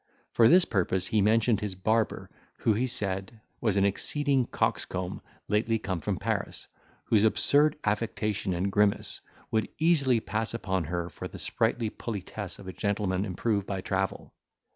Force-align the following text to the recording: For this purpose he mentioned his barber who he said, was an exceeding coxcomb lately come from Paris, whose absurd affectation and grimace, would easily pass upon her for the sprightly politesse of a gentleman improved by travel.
For 0.33 0.47
this 0.47 0.65
purpose 0.65 1.05
he 1.05 1.21
mentioned 1.21 1.59
his 1.61 1.75
barber 1.75 2.31
who 2.61 2.73
he 2.73 2.87
said, 2.87 3.39
was 3.59 3.77
an 3.77 3.85
exceeding 3.85 4.47
coxcomb 4.47 5.21
lately 5.47 5.77
come 5.77 6.01
from 6.01 6.17
Paris, 6.17 6.65
whose 7.03 7.23
absurd 7.23 7.77
affectation 7.83 8.51
and 8.55 8.71
grimace, 8.71 9.21
would 9.51 9.69
easily 9.77 10.19
pass 10.19 10.55
upon 10.55 10.85
her 10.85 11.07
for 11.11 11.27
the 11.27 11.37
sprightly 11.37 11.91
politesse 11.91 12.57
of 12.57 12.67
a 12.67 12.73
gentleman 12.73 13.25
improved 13.25 13.67
by 13.67 13.81
travel. 13.81 14.33